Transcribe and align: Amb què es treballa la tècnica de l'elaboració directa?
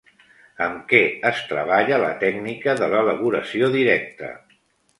Amb 0.67 0.79
què 0.93 1.01
es 1.31 1.43
treballa 1.51 2.01
la 2.05 2.09
tècnica 2.25 2.77
de 2.81 2.89
l'elaboració 2.97 3.73
directa? 3.79 4.35